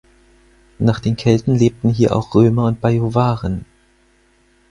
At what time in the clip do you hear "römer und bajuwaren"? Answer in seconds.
2.33-3.65